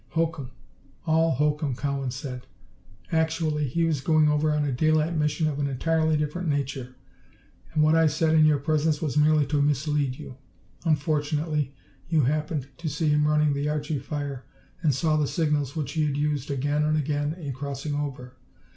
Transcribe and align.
"Hokum! 0.13 0.49
All 1.05 1.29
hokum!" 1.33 1.75
Cowan 1.75 2.09
said. 2.09 2.47
"Actually, 3.11 3.67
he 3.67 3.83
was 3.83 4.01
going 4.01 4.29
over 4.29 4.51
on 4.51 4.65
a 4.65 4.71
daylight 4.71 5.15
mission 5.15 5.45
of 5.47 5.59
an 5.59 5.67
entirely 5.67 6.17
different 6.17 6.47
nature, 6.47 6.95
and 7.71 7.83
what 7.83 7.93
I 7.93 8.07
said 8.07 8.33
in 8.33 8.43
your 8.43 8.57
presence 8.57 8.99
was 8.99 9.15
merely 9.15 9.45
to 9.45 9.61
mislead 9.61 10.15
you. 10.15 10.37
Unfortunately, 10.85 11.75
you 12.09 12.21
happened 12.21 12.67
to 12.77 12.89
see 12.89 13.09
him 13.09 13.27
running 13.27 13.53
the 13.53 13.69
Archie 13.69 13.99
fire 13.99 14.43
and 14.81 14.91
saw 14.91 15.17
the 15.17 15.27
signals 15.27 15.75
which 15.75 15.91
he 15.91 16.03
had 16.07 16.17
used 16.17 16.49
again 16.49 16.81
and 16.83 16.97
again 16.97 17.35
in 17.35 17.53
crossing 17.53 17.93
over. 17.93 18.33